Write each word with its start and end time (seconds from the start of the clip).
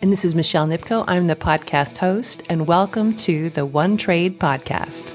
And 0.00 0.12
this 0.12 0.24
is 0.24 0.36
Michelle 0.36 0.68
Nipko. 0.68 1.04
I'm 1.08 1.26
the 1.26 1.34
podcast 1.34 1.96
host, 1.96 2.44
and 2.48 2.68
welcome 2.68 3.16
to 3.18 3.50
the 3.50 3.66
One 3.66 3.96
Trade 3.96 4.38
Podcast. 4.38 5.10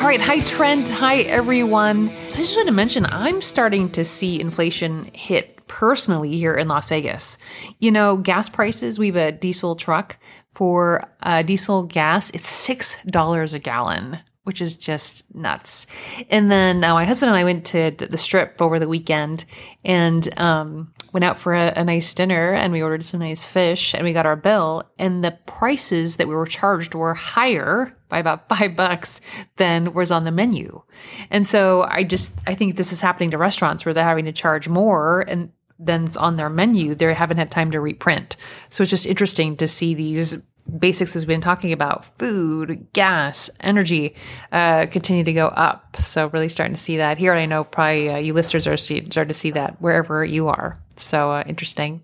All 0.00 0.06
right. 0.06 0.20
Hi, 0.20 0.40
Trent. 0.40 0.88
Hi, 0.88 1.18
everyone. 1.22 2.08
So 2.30 2.40
I 2.40 2.44
just 2.44 2.56
want 2.56 2.68
to 2.68 2.74
mention 2.74 3.04
I'm 3.06 3.42
starting 3.42 3.90
to 3.92 4.04
see 4.06 4.40
inflation 4.40 5.10
hit 5.12 5.55
personally 5.76 6.38
here 6.38 6.54
in 6.54 6.68
Las 6.68 6.88
Vegas. 6.88 7.36
You 7.80 7.90
know, 7.90 8.16
gas 8.16 8.48
prices, 8.48 8.98
we 8.98 9.08
have 9.08 9.16
a 9.16 9.30
diesel 9.30 9.76
truck. 9.76 10.16
For 10.52 11.06
uh, 11.22 11.42
diesel 11.42 11.82
gas, 11.82 12.30
it's 12.30 12.50
$6 12.66 13.54
a 13.54 13.58
gallon 13.58 14.18
which 14.44 14.60
is 14.60 14.76
just 14.76 15.24
nuts. 15.34 15.88
And 16.30 16.52
then 16.52 16.84
uh, 16.84 16.94
my 16.94 17.04
husband 17.04 17.30
and 17.30 17.36
I 17.36 17.42
went 17.42 17.64
to 17.66 17.90
the 17.90 18.16
strip 18.16 18.62
over 18.62 18.78
the 18.78 18.86
weekend 18.86 19.44
and 19.84 20.38
um, 20.38 20.94
went 21.12 21.24
out 21.24 21.36
for 21.36 21.52
a, 21.52 21.72
a, 21.74 21.82
nice 21.82 22.14
dinner 22.14 22.52
and 22.52 22.72
we 22.72 22.80
ordered 22.80 23.02
some 23.02 23.18
nice 23.18 23.42
fish 23.42 23.92
and 23.92 24.04
we 24.04 24.12
got 24.12 24.24
our 24.24 24.36
bill. 24.36 24.84
And 25.00 25.24
the 25.24 25.36
prices 25.46 26.18
that 26.18 26.28
we 26.28 26.34
were 26.36 26.46
charged 26.46 26.94
were 26.94 27.14
higher 27.14 27.92
by 28.08 28.20
about 28.20 28.48
five 28.56 28.76
bucks 28.76 29.20
than 29.56 29.92
was 29.94 30.12
on 30.12 30.22
the 30.22 30.30
menu. 30.30 30.80
And 31.28 31.44
so 31.44 31.82
I 31.82 32.04
just, 32.04 32.32
I 32.46 32.54
think 32.54 32.76
this 32.76 32.92
is 32.92 33.00
happening 33.00 33.32
to 33.32 33.38
restaurants 33.38 33.84
where 33.84 33.94
they're 33.94 34.04
having 34.04 34.26
to 34.26 34.32
charge 34.32 34.68
more 34.68 35.22
and 35.26 35.50
than's 35.84 36.16
on 36.16 36.36
their 36.36 36.50
menu. 36.50 36.94
They 36.94 37.12
haven't 37.12 37.38
had 37.38 37.50
time 37.50 37.70
to 37.72 37.80
reprint. 37.80 38.36
So 38.70 38.82
it's 38.82 38.90
just 38.90 39.06
interesting 39.06 39.56
to 39.58 39.68
see 39.68 39.94
these 39.94 40.42
basics 40.78 41.14
as 41.14 41.22
we've 41.22 41.28
been 41.28 41.40
talking 41.40 41.72
about 41.72 42.04
food, 42.18 42.86
gas, 42.92 43.50
energy 43.60 44.14
uh, 44.52 44.86
continue 44.86 45.24
to 45.24 45.32
go 45.32 45.48
up. 45.48 45.96
So 45.98 46.28
really 46.28 46.48
starting 46.48 46.74
to 46.74 46.82
see 46.82 46.96
that 46.96 47.18
here. 47.18 47.32
I 47.32 47.46
know 47.46 47.64
probably 47.64 48.10
uh, 48.10 48.16
you 48.18 48.32
listeners 48.32 48.66
are 48.66 48.76
starting 48.76 49.28
to 49.28 49.34
see 49.34 49.52
that 49.52 49.80
wherever 49.80 50.24
you 50.24 50.48
are. 50.48 50.78
So 50.96 51.30
uh, 51.30 51.44
interesting. 51.46 52.02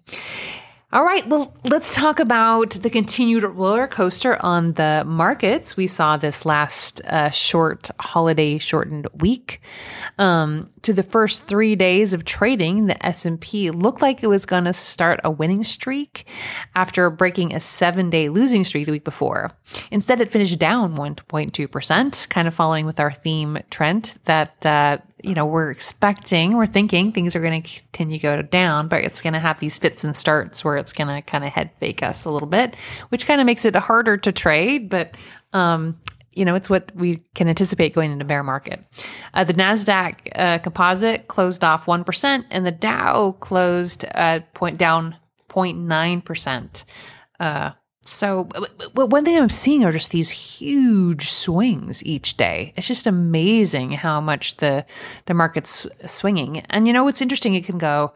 All 0.92 1.04
right, 1.04 1.26
well, 1.26 1.56
let's 1.64 1.94
talk 1.94 2.20
about 2.20 2.72
the 2.72 2.90
continued 2.90 3.44
roller 3.44 3.86
coaster 3.86 4.36
on 4.44 4.74
the 4.74 5.04
markets. 5.06 5.74
We 5.74 5.86
saw 5.86 6.18
this 6.18 6.44
last 6.44 7.00
uh, 7.06 7.30
short 7.30 7.90
holiday 7.98 8.58
shortened 8.58 9.06
week. 9.14 9.62
Um, 10.18 10.70
through 10.82 10.94
the 10.94 11.02
first 11.02 11.46
three 11.46 11.76
days 11.76 12.12
of 12.12 12.24
trading, 12.24 12.86
the 12.86 13.06
S&P 13.06 13.70
looked 13.70 14.02
like 14.02 14.22
it 14.22 14.26
was 14.26 14.46
going 14.46 14.64
to 14.64 14.72
start 14.72 15.20
a 15.24 15.30
winning 15.30 15.62
streak 15.62 16.28
after 16.74 17.08
breaking 17.10 17.54
a 17.54 17.60
seven-day 17.60 18.28
losing 18.28 18.64
streak 18.64 18.86
the 18.86 18.92
week 18.92 19.04
before. 19.04 19.50
Instead, 19.90 20.20
it 20.20 20.30
finished 20.30 20.58
down 20.58 20.96
1.2%, 20.96 22.28
kind 22.28 22.48
of 22.48 22.54
following 22.54 22.84
with 22.86 23.00
our 23.00 23.12
theme, 23.12 23.58
Trent, 23.70 24.14
that 24.24 24.66
uh, 24.66 24.98
you 25.22 25.34
know, 25.34 25.46
we're 25.46 25.70
expecting, 25.70 26.56
we're 26.56 26.66
thinking 26.66 27.12
things 27.12 27.36
are 27.36 27.40
going 27.40 27.62
to 27.62 27.68
continue 27.68 28.18
to 28.18 28.22
go 28.22 28.42
down, 28.42 28.88
but 28.88 29.04
it's 29.04 29.20
going 29.20 29.32
to 29.32 29.38
have 29.38 29.60
these 29.60 29.78
fits 29.78 30.04
and 30.04 30.16
starts 30.16 30.64
where 30.64 30.76
it's 30.76 30.92
going 30.92 31.08
to 31.08 31.22
kind 31.22 31.44
of 31.44 31.52
head 31.52 31.70
fake 31.78 32.02
us 32.02 32.24
a 32.24 32.30
little 32.30 32.48
bit, 32.48 32.74
which 33.10 33.26
kind 33.26 33.40
of 33.40 33.46
makes 33.46 33.64
it 33.64 33.76
harder 33.76 34.16
to 34.16 34.32
trade. 34.32 34.88
But, 34.88 35.16
um, 35.52 35.98
you 36.32 36.44
know, 36.44 36.54
it's 36.54 36.70
what 36.70 36.92
we 36.94 37.22
can 37.34 37.48
anticipate 37.48 37.94
going 37.94 38.12
into 38.12 38.24
bear 38.24 38.42
market. 38.42 38.84
Uh, 39.34 39.44
the 39.44 39.54
Nasdaq 39.54 40.28
uh, 40.34 40.58
Composite 40.58 41.28
closed 41.28 41.64
off 41.64 41.86
one 41.86 42.04
percent, 42.04 42.46
and 42.50 42.66
the 42.66 42.72
Dow 42.72 43.36
closed 43.40 44.04
point 44.54 44.78
down 44.78 45.16
0.9 45.48 46.24
percent. 46.24 46.84
Uh, 47.38 47.72
so, 48.04 48.48
one 48.94 49.24
thing 49.24 49.36
I'm 49.36 49.48
seeing 49.48 49.84
are 49.84 49.92
just 49.92 50.10
these 50.10 50.28
huge 50.28 51.30
swings 51.30 52.04
each 52.04 52.36
day. 52.36 52.72
It's 52.76 52.88
just 52.88 53.06
amazing 53.06 53.92
how 53.92 54.20
much 54.20 54.56
the 54.56 54.84
the 55.26 55.34
market's 55.34 55.86
swinging. 56.06 56.60
And 56.70 56.86
you 56.88 56.92
know 56.92 57.04
what's 57.04 57.20
interesting? 57.20 57.54
It 57.54 57.64
can 57.64 57.78
go 57.78 58.12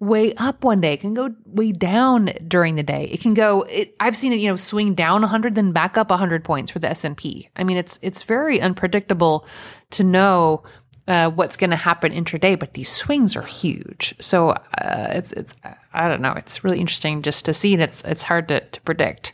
way 0.00 0.34
up 0.34 0.64
one 0.64 0.80
day. 0.80 0.94
It 0.94 1.00
can 1.00 1.14
go 1.14 1.34
way 1.44 1.72
down 1.72 2.32
during 2.48 2.74
the 2.74 2.82
day. 2.82 3.08
It 3.12 3.20
can 3.20 3.34
go. 3.34 3.62
It, 3.62 3.94
I've 4.00 4.16
seen 4.16 4.32
it, 4.32 4.40
you 4.40 4.48
know, 4.48 4.56
swing 4.56 4.94
down 4.94 5.20
100, 5.20 5.54
then 5.54 5.72
back 5.72 5.96
up 5.96 6.10
100 6.10 6.42
points 6.42 6.70
for 6.70 6.78
the 6.78 6.88
S 6.88 7.04
and 7.04 7.16
P. 7.16 7.48
I 7.56 7.64
mean, 7.64 7.76
it's 7.76 7.98
it's 8.02 8.22
very 8.22 8.60
unpredictable 8.60 9.46
to 9.90 10.02
know 10.02 10.64
uh, 11.06 11.30
what's 11.30 11.56
going 11.56 11.70
to 11.70 11.76
happen 11.76 12.12
intraday, 12.12 12.58
but 12.58 12.74
these 12.74 12.88
swings 12.88 13.36
are 13.36 13.42
huge. 13.42 14.14
So 14.20 14.50
uh, 14.50 15.08
it's 15.10 15.32
it's 15.32 15.54
I 15.92 16.08
don't 16.08 16.22
know. 16.22 16.32
It's 16.32 16.64
really 16.64 16.80
interesting 16.80 17.22
just 17.22 17.44
to 17.44 17.54
see, 17.54 17.74
and 17.74 17.82
it's 17.82 18.02
it's 18.04 18.22
hard 18.22 18.48
to 18.48 18.60
to 18.60 18.80
predict. 18.82 19.32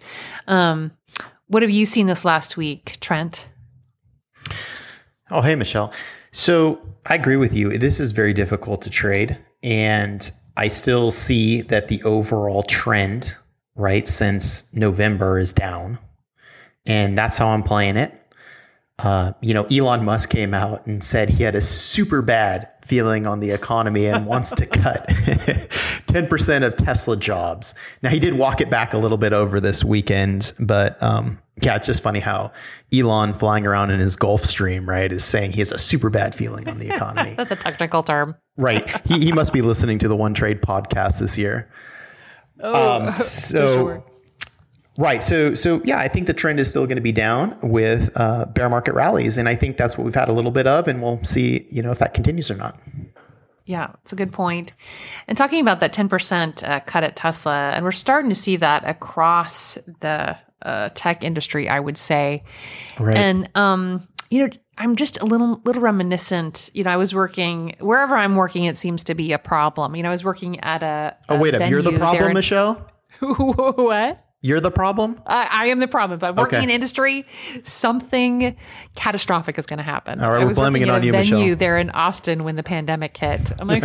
Um, 0.49 0.93
what 1.47 1.63
have 1.63 1.71
you 1.71 1.85
seen 1.85 2.07
this 2.07 2.25
last 2.25 2.57
week, 2.57 2.99
Trent? 3.01 3.47
Oh, 5.31 5.41
hey, 5.41 5.55
Michelle. 5.55 5.93
So 6.33 6.81
I 7.07 7.15
agree 7.15 7.37
with 7.37 7.55
you. 7.55 7.79
This 7.79 8.01
is 8.01 8.13
very 8.13 8.33
difficult 8.33 8.83
to 8.83 8.91
trade, 8.91 9.39
and 9.63 10.31
I 10.57 10.69
still 10.69 11.11
see 11.11 11.63
that 11.63 11.89
the 11.89 12.03
overall 12.05 12.63
trend, 12.63 13.37
right, 13.75 14.07
since 14.09 14.73
November 14.75 15.39
is 15.39 15.53
down, 15.53 15.99
and 16.87 17.17
that's 17.17 17.37
how 17.39 17.49
I'm 17.49 17.63
playing 17.63 17.97
it. 17.97 18.13
Uh, 18.99 19.33
you 19.43 19.53
know, 19.53 19.65
Elon 19.65 20.05
Musk 20.07 20.31
came 20.31 20.55
out 20.55 20.87
and 20.87 21.05
said 21.05 21.29
he 21.29 21.43
had 21.43 21.55
a 21.55 21.61
super 21.61 22.23
bad 22.23 22.71
feeling 22.83 23.27
on 23.27 23.41
the 23.41 23.51
economy 23.51 24.07
and 24.07 24.25
wants 24.25 24.53
to 24.53 24.65
cut 24.65 25.07
10% 25.09 26.67
of 26.67 26.77
Tesla 26.77 27.17
jobs. 27.17 27.75
Now, 28.03 28.09
he 28.09 28.19
did 28.19 28.35
walk 28.35 28.63
it 28.63 28.71
back 28.71 28.95
a 28.95 28.99
little 28.99 29.19
bit 29.19 29.35
over 29.35 29.61
this 29.61 29.85
weekend, 29.85 30.55
but 30.59 31.01
um, 31.03 31.39
yeah, 31.61 31.77
it's 31.77 31.87
just 31.87 32.03
funny 32.03 32.21
how 32.21 32.53
Elon 32.91 33.35
flying 33.35 33.67
around 33.67 33.91
in 33.91 34.01
his 34.01 34.17
Gulfstream, 34.17 34.87
right, 34.87 35.13
is 35.13 35.25
saying 35.25 35.53
he 35.53 35.59
has 35.59 35.73
a 35.73 35.79
super 35.79 36.09
bad 36.09 36.35
feeling 36.35 36.67
on 36.67 36.79
the 36.79 36.89
economy. 36.89 37.35
That's 37.37 37.51
a 37.51 37.57
technical 37.57 38.03
term. 38.03 38.35
Right. 38.57 39.07
He, 39.07 39.27
he 39.27 39.33
must 39.33 39.53
be 39.53 39.63
listening 39.63 39.99
to 40.01 40.09
the 40.09 40.17
One 40.17 40.35
Trade 40.35 40.63
podcast 40.63 41.19
this 41.19 41.37
year. 41.39 41.71
Oh, 42.61 43.03
um, 43.03 43.17
so. 43.17 43.75
Sure. 43.75 44.05
Right. 44.99 45.23
So, 45.23 45.55
so 45.55 45.83
yeah, 45.85 45.99
I 45.99 46.09
think 46.09 46.27
the 46.27 46.33
trend 46.33 46.59
is 46.59 46.71
still 46.71 46.87
going 46.87 46.97
to 46.97 47.03
be 47.03 47.13
down 47.13 47.59
with 47.63 48.11
uh, 48.19 48.47
bear 48.47 48.71
market 48.71 48.95
rallies, 48.95 49.37
and 49.37 49.47
I 49.47 49.55
think 49.55 49.77
that's 49.77 49.99
what 49.99 50.05
we've 50.05 50.15
had 50.15 50.31
a 50.31 50.33
little 50.33 50.51
bit 50.51 50.67
of, 50.67 50.89
and 50.89 51.03
we'll 51.03 51.23
see, 51.23 51.67
you 51.71 51.83
know, 51.83 51.93
if 51.93 51.99
that 51.99 52.15
continues 52.15 52.51
or 52.51 52.55
not. 52.55 52.81
Yeah, 53.67 53.91
it's 54.03 54.13
a 54.13 54.17
good 54.17 54.33
point. 54.33 54.73
And 55.29 55.37
talking 55.37 55.61
about 55.61 55.81
that 55.81 55.93
ten 55.93 56.09
percent 56.09 56.65
uh, 56.65 56.81
cut 56.81 57.05
at 57.05 57.15
Tesla, 57.15 57.73
and 57.75 57.85
we're 57.85 57.93
starting 57.93 58.31
to 58.31 58.35
see 58.35 58.57
that 58.57 58.85
across 58.89 59.77
the 60.01 60.39
uh, 60.63 60.89
tech 60.95 61.23
industry, 61.23 61.69
I 61.69 61.81
would 61.81 61.99
say. 61.99 62.45
Right. 62.99 63.17
And 63.17 63.51
um, 63.55 64.09
you 64.31 64.47
know, 64.47 64.53
I'm 64.79 64.97
just 64.97 65.21
a 65.21 65.25
little 65.25 65.61
little 65.65 65.83
reminiscent. 65.83 66.71
You 66.75 66.85
know, 66.85 66.91
I 66.91 66.97
was 66.97 67.15
working 67.15 67.77
wherever 67.81 68.17
I'm 68.17 68.37
working. 68.37 68.65
It 68.65 68.77
seems 68.77 69.05
to 69.05 69.15
be 69.15 69.33
a 69.33 69.39
problem. 69.39 69.97
You 69.97 70.03
know, 70.03 70.11
I 70.11 70.13
was 70.13 70.25
working 70.25 70.61
at 70.61 70.83
a. 70.83 71.17
Oh, 71.29 71.35
a 71.35 71.39
oh 71.39 71.41
wait, 71.41 71.55
up, 71.55 71.71
you're 71.71 71.83
the 71.83 71.99
problem, 71.99 72.29
in, 72.29 72.35
Michelle. 72.35 72.87
what? 73.21 74.26
You're 74.43 74.61
the 74.61 74.71
problem? 74.71 75.21
I, 75.27 75.49
I 75.51 75.67
am 75.69 75.79
the 75.79 75.89
problem. 75.89 76.19
But 76.19 76.37
working 76.37 76.59
okay. 76.59 76.65
in 76.65 76.71
industry, 76.71 77.25
something 77.65 78.55
catastrophic 78.95 79.59
is 79.59 79.65
going 79.65 79.79
to 79.79 79.83
happen. 79.83 80.23
All 80.23 80.31
right, 80.31 80.47
we're 80.47 80.53
blaming 80.53 80.83
it 80.83 80.91
on 80.91 81.03
you, 81.03 81.11
venue 81.11 81.39
Michelle. 81.39 81.57
there 81.57 81.79
in 81.79 81.91
Austin 81.91 82.45
when 82.45 82.55
the 82.55 82.63
pandemic 82.63 83.17
hit. 83.17 83.51
I'm 83.59 83.67
like, 83.67 83.83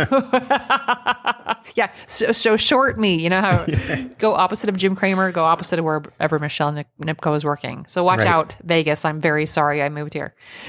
yeah, 1.74 1.90
so, 2.06 2.32
so, 2.32 2.56
short 2.58 2.98
me. 2.98 3.14
You 3.14 3.30
know 3.30 3.40
how 3.40 3.64
yeah. 3.68 4.02
go 4.18 4.34
opposite 4.34 4.68
of 4.68 4.76
Jim 4.76 4.94
Cramer, 4.94 5.32
go 5.32 5.42
opposite 5.42 5.78
of 5.78 5.86
wherever 5.86 6.38
Michelle 6.38 6.70
Nip- 6.70 6.86
Nipko 7.00 7.34
is 7.34 7.44
working. 7.44 7.86
So 7.88 8.04
watch 8.04 8.18
right. 8.18 8.28
out, 8.28 8.54
Vegas. 8.62 9.06
I'm 9.06 9.20
very 9.20 9.46
sorry 9.46 9.82
I 9.82 9.88
moved 9.88 10.12
here. 10.12 10.34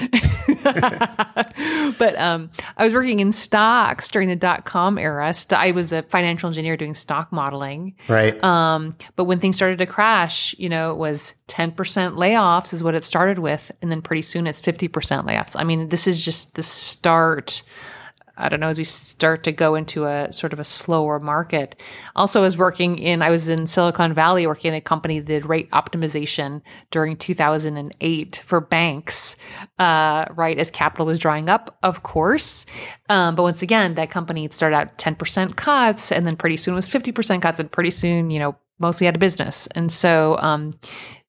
but 0.64 2.18
um, 2.18 2.50
I 2.78 2.84
was 2.84 2.94
working 2.94 3.20
in 3.20 3.32
stocks 3.32 4.08
during 4.08 4.28
the 4.28 4.36
dot 4.36 4.64
com 4.64 4.96
era. 4.98 5.32
I 5.50 5.72
was 5.72 5.92
a 5.92 6.02
financial 6.04 6.46
engineer 6.46 6.78
doing 6.78 6.94
stock 6.94 7.30
modeling. 7.30 7.94
Right. 8.08 8.42
Um, 8.42 8.96
but 9.16 9.24
when 9.24 9.40
things 9.40 9.56
started 9.56 9.73
to 9.76 9.86
crash, 9.86 10.54
you 10.58 10.68
know, 10.68 10.92
it 10.92 10.98
was 10.98 11.34
10% 11.48 11.74
layoffs 11.74 12.72
is 12.72 12.82
what 12.82 12.94
it 12.94 13.04
started 13.04 13.38
with. 13.38 13.70
And 13.82 13.90
then 13.90 14.02
pretty 14.02 14.22
soon 14.22 14.46
it's 14.46 14.60
50% 14.60 14.90
layoffs. 15.26 15.56
I 15.58 15.64
mean, 15.64 15.88
this 15.88 16.06
is 16.06 16.24
just 16.24 16.54
the 16.54 16.62
start 16.62 17.62
I 18.36 18.48
don't 18.48 18.58
know, 18.58 18.68
as 18.68 18.78
we 18.78 18.84
start 18.84 19.44
to 19.44 19.52
go 19.52 19.76
into 19.76 20.06
a 20.06 20.32
sort 20.32 20.52
of 20.52 20.58
a 20.58 20.64
slower 20.64 21.20
market. 21.20 21.80
Also, 22.16 22.40
I 22.40 22.42
was 22.42 22.58
working 22.58 22.98
in, 22.98 23.22
I 23.22 23.30
was 23.30 23.48
in 23.48 23.66
Silicon 23.66 24.12
Valley 24.12 24.46
working 24.46 24.70
in 24.70 24.74
a 24.74 24.80
company 24.80 25.20
that 25.20 25.26
did 25.26 25.46
rate 25.46 25.70
optimization 25.70 26.60
during 26.90 27.16
2008 27.16 28.42
for 28.44 28.60
banks, 28.60 29.36
uh, 29.78 30.24
right, 30.34 30.58
as 30.58 30.70
capital 30.70 31.06
was 31.06 31.20
drying 31.20 31.48
up, 31.48 31.78
of 31.84 32.02
course. 32.02 32.66
Um, 33.08 33.36
but 33.36 33.44
once 33.44 33.62
again, 33.62 33.94
that 33.94 34.10
company 34.10 34.48
started 34.50 34.76
out 34.76 34.98
10% 34.98 35.54
cuts, 35.54 36.10
and 36.10 36.26
then 36.26 36.36
pretty 36.36 36.56
soon 36.56 36.74
it 36.74 36.76
was 36.76 36.88
50% 36.88 37.40
cuts, 37.40 37.60
and 37.60 37.70
pretty 37.70 37.92
soon, 37.92 38.30
you 38.30 38.40
know, 38.40 38.56
mostly 38.78 39.06
out 39.06 39.14
of 39.14 39.20
business. 39.20 39.66
And 39.68 39.90
so, 39.90 40.36
um, 40.38 40.72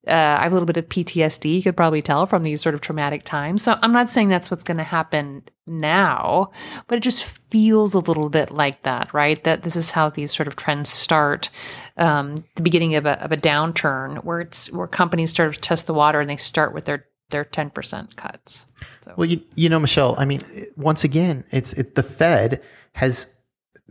Uh, 0.08 0.38
I 0.40 0.44
have 0.44 0.52
a 0.52 0.56
little 0.56 0.68
bit 0.68 0.78
of 0.78 0.88
PTSD, 0.88 1.56
you 1.56 1.64
could 1.64 1.76
probably 1.76 2.04
tell 2.04 2.28
from 2.28 2.44
these 2.44 2.62
sort 2.62 2.76
of 2.76 2.82
traumatic 2.82 3.24
times. 3.24 3.64
So 3.64 3.80
I'm 3.82 3.92
not 3.92 4.08
saying 4.08 4.30
that's 4.30 4.52
what's 4.52 4.64
going 4.64 4.78
to 4.78 4.84
happen 4.84 5.42
now, 5.66 6.52
but 6.88 7.00
it 7.00 7.02
just 7.02 7.24
feels 7.24 7.96
a 7.96 8.00
little 8.00 8.30
bit 8.30 8.52
like 8.52 8.84
that, 8.84 9.12
right? 9.16 9.44
That 9.44 9.64
this 9.64 9.76
is 9.76 9.90
how 9.90 10.12
these 10.12 10.32
sort 10.32 10.48
of 10.48 10.56
trends 10.56 10.92
start. 10.92 11.50
Um, 11.98 12.36
the 12.56 12.62
beginning 12.62 12.94
of 12.94 13.08
a, 13.08 13.20
of 13.24 13.32
a 13.32 13.38
downturn 13.38 14.24
where 14.24 14.42
it's 14.42 14.72
where 14.72 14.86
companies 14.86 15.34
sort 15.34 15.50
of 15.50 15.60
test 15.60 15.88
the 15.88 15.94
water 15.96 16.20
and 16.20 16.30
they 16.30 16.38
start 16.38 16.72
with 16.72 16.86
their 16.86 17.08
their 17.32 17.44
10% 17.44 18.16
cuts. 18.16 18.68
So. 19.04 19.14
Well, 19.18 19.28
you, 19.28 19.42
you 19.56 19.70
know, 19.70 19.80
Michelle, 19.80 20.14
I 20.20 20.26
mean, 20.26 20.44
once 20.78 21.04
again, 21.04 21.44
it's, 21.50 21.74
it's 21.74 21.90
the 21.90 22.04
Fed 22.04 22.62
has 22.94 23.26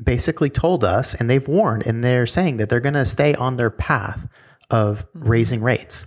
basically 0.02 0.50
told 0.50 0.85
us 0.85 1.14
and 1.14 1.31
they've 1.31 1.46
warned 1.46 1.87
and 1.87 2.02
they're 2.02 2.26
saying 2.26 2.56
that 2.56 2.69
they're 2.69 2.81
going 2.81 2.94
to 2.94 3.05
stay 3.05 3.35
on 3.35 3.56
their 3.56 3.70
path 3.70 4.26
of 4.70 5.06
mm-hmm. 5.06 5.29
raising 5.29 5.62
rates. 5.62 6.06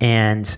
And 0.00 0.56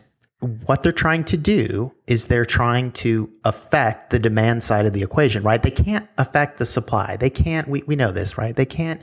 what 0.67 0.83
they're 0.83 0.93
trying 0.93 1.25
to 1.25 1.37
do 1.37 1.93
is 2.07 2.27
they're 2.27 2.45
trying 2.45 2.91
to 2.93 3.31
affect 3.45 4.11
the 4.11 4.19
demand 4.19 4.63
side 4.65 4.87
of 4.87 4.93
the 4.93 5.03
equation, 5.03 5.43
right? 5.43 5.63
They 5.63 5.71
can't 5.71 6.09
affect 6.19 6.59
the 6.59 6.67
supply. 6.67 7.17
They 7.17 7.31
can't, 7.31 7.69
we, 7.69 7.83
we 7.87 7.95
know 7.95 8.11
this, 8.11 8.37
right? 8.37 8.57
They 8.57 8.67
can't 8.67 9.01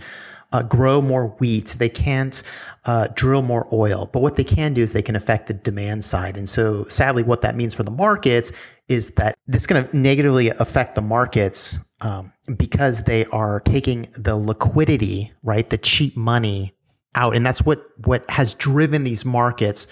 uh, 0.52 0.64
grow 0.64 1.02
more 1.02 1.28
wheat. 1.40 1.76
They 1.78 1.90
can't 1.90 2.42
uh, 2.86 3.08
drill 3.14 3.42
more 3.42 3.68
oil. 3.72 4.10
But 4.12 4.22
what 4.22 4.36
they 4.36 4.44
can 4.44 4.74
do 4.74 4.82
is 4.82 4.94
they 4.94 5.02
can 5.02 5.16
affect 5.16 5.48
the 5.48 5.54
demand 5.54 6.06
side. 6.06 6.38
And 6.38 6.50
so 6.50 6.86
sadly, 6.88 7.24
what 7.24 7.42
that 7.42 7.56
means 7.56 7.74
for 7.74 7.84
the 7.84 7.92
markets 7.92 8.52
is 8.88 9.12
that 9.12 9.38
it's 9.48 9.68
going 9.68 9.86
to 9.86 9.98
negatively 9.98 10.50
affect 10.50 10.96
the 10.96 11.02
markets 11.02 11.78
um, 12.02 12.34
because 12.58 13.04
they 13.04 13.26
are 13.26 13.60
taking 13.60 14.08
the 14.18 14.36
liquidity, 14.36 15.32
right? 15.44 15.70
The 15.70 15.78
cheap 15.78 16.18
money 16.18 16.74
out. 17.16 17.36
And 17.36 17.46
that's 17.46 17.64
what, 17.64 17.86
what 18.06 18.28
has 18.30 18.56
driven 18.56 19.04
these 19.04 19.26
markets, 19.26 19.88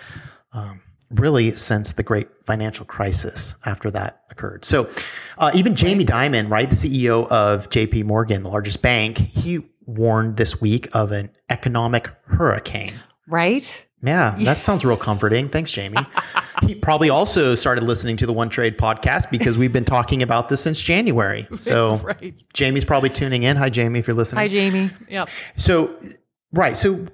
um, 0.53 0.81
really 1.11 1.51
since 1.51 1.93
the 1.93 2.03
great 2.03 2.27
financial 2.45 2.85
crisis 2.85 3.55
after 3.65 3.91
that 3.91 4.23
occurred. 4.31 4.65
So, 4.65 4.89
uh, 5.37 5.51
even 5.53 5.75
Jamie 5.75 6.05
Dimon, 6.05 6.49
right, 6.49 6.69
the 6.69 6.75
CEO 6.75 7.27
of 7.27 7.69
JP 7.69 8.05
Morgan, 8.05 8.43
the 8.43 8.49
largest 8.49 8.81
bank, 8.81 9.17
he 9.17 9.61
warned 9.87 10.37
this 10.37 10.61
week 10.61 10.87
of 10.93 11.11
an 11.11 11.31
economic 11.49 12.09
hurricane. 12.25 12.93
Right? 13.27 13.85
Yeah, 14.03 14.35
that 14.41 14.61
sounds 14.61 14.85
real 14.85 14.95
comforting. 14.95 15.49
Thanks, 15.49 15.71
Jamie. 15.71 15.97
he 16.63 16.75
probably 16.75 17.09
also 17.09 17.55
started 17.55 17.83
listening 17.83 18.15
to 18.17 18.27
the 18.27 18.33
One 18.33 18.49
Trade 18.49 18.77
podcast 18.77 19.31
because 19.31 19.57
we've 19.57 19.73
been 19.73 19.85
talking 19.85 20.21
about 20.21 20.49
this 20.49 20.61
since 20.61 20.79
January. 20.79 21.47
So 21.59 21.95
right. 21.97 22.39
Jamie's 22.53 22.85
probably 22.85 23.09
tuning 23.09 23.43
in. 23.43 23.57
Hi, 23.57 23.69
Jamie, 23.69 23.97
if 23.97 24.07
you're 24.07 24.15
listening. 24.15 24.37
Hi, 24.37 24.47
Jamie. 24.47 24.91
Yep. 25.09 25.29
So 25.55 25.97
Right. 26.53 26.77
So, 26.77 27.05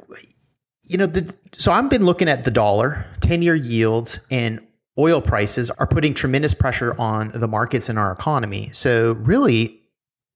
you 0.84 0.98
know, 0.98 1.06
the, 1.06 1.34
so 1.58 1.72
I've 1.72 1.90
been 1.90 2.06
looking 2.06 2.30
at 2.30 2.44
the 2.44 2.52
dollar, 2.52 3.06
10 3.22 3.42
year 3.42 3.56
yields, 3.56 4.20
and 4.30 4.66
oil 4.98 5.22
prices 5.22 5.70
are 5.72 5.88
putting 5.88 6.14
tremendous 6.14 6.54
pressure 6.54 6.96
on 7.00 7.32
the 7.34 7.48
markets 7.48 7.90
in 7.90 7.98
our 7.98 8.12
economy. 8.12 8.70
So, 8.74 9.14
really, 9.14 9.82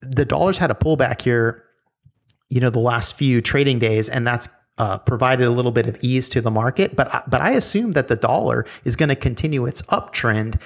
the 0.01 0.25
dollar's 0.25 0.57
had 0.57 0.71
a 0.71 0.75
pullback 0.75 1.21
here, 1.21 1.63
you 2.49 2.59
know, 2.59 2.69
the 2.69 2.79
last 2.79 3.15
few 3.15 3.41
trading 3.41 3.79
days, 3.79 4.09
and 4.09 4.25
that's 4.25 4.49
uh, 4.77 4.97
provided 4.99 5.45
a 5.45 5.51
little 5.51 5.71
bit 5.71 5.89
of 5.89 5.97
ease 6.01 6.29
to 6.29 6.41
the 6.41 6.51
market. 6.51 6.95
But, 6.95 7.23
but 7.27 7.41
I 7.41 7.51
assume 7.51 7.93
that 7.93 8.07
the 8.07 8.15
dollar 8.15 8.65
is 8.83 8.95
going 8.95 9.09
to 9.09 9.15
continue 9.15 9.65
its 9.65 9.81
uptrend 9.83 10.61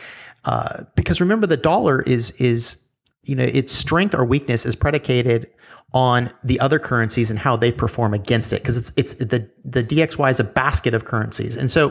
uh, 0.45 0.83
because 0.95 1.21
remember, 1.21 1.47
the 1.47 1.57
dollar 1.57 2.01
is, 2.01 2.31
is, 2.31 2.77
you 3.23 3.35
know, 3.35 3.43
its 3.43 3.71
strength 3.71 4.15
or 4.15 4.25
weakness 4.25 4.65
is 4.65 4.75
predicated 4.75 5.47
on 5.93 6.31
the 6.43 6.59
other 6.59 6.79
currencies 6.79 7.29
and 7.29 7.39
how 7.39 7.55
they 7.55 7.71
perform 7.71 8.13
against 8.13 8.53
it 8.53 8.61
because 8.61 8.77
it's 8.77 8.93
it's 8.95 9.13
the 9.15 9.47
the 9.65 9.83
DXY 9.83 10.31
is 10.31 10.39
a 10.39 10.43
basket 10.43 10.93
of 10.93 11.05
currencies, 11.05 11.55
and 11.55 11.69
so 11.69 11.89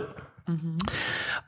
mm-hmm. 0.48 0.76